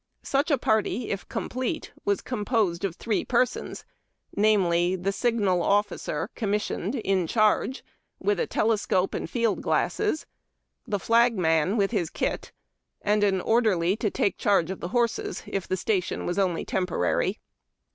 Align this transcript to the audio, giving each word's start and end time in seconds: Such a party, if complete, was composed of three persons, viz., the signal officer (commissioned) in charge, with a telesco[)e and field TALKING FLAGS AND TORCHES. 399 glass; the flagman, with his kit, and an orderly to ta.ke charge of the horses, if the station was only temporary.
Such 0.23 0.49
a 0.49 0.57
party, 0.57 1.11
if 1.11 1.29
complete, 1.29 1.91
was 2.05 2.21
composed 2.21 2.83
of 2.83 2.95
three 2.95 3.23
persons, 3.23 3.85
viz., 4.35 4.97
the 4.99 5.11
signal 5.11 5.61
officer 5.61 6.31
(commissioned) 6.33 6.95
in 6.95 7.27
charge, 7.27 7.85
with 8.17 8.39
a 8.39 8.47
telesco[)e 8.47 9.13
and 9.13 9.29
field 9.29 9.57
TALKING 9.57 9.61
FLAGS 9.63 9.99
AND 9.99 10.05
TORCHES. 10.07 10.25
399 10.85 10.87
glass; 10.87 10.87
the 10.87 10.97
flagman, 11.05 11.77
with 11.77 11.91
his 11.91 12.09
kit, 12.09 12.51
and 13.03 13.23
an 13.23 13.41
orderly 13.41 13.95
to 13.97 14.09
ta.ke 14.09 14.37
charge 14.39 14.71
of 14.71 14.79
the 14.79 14.87
horses, 14.87 15.43
if 15.45 15.67
the 15.67 15.77
station 15.77 16.25
was 16.25 16.39
only 16.39 16.65
temporary. 16.65 17.37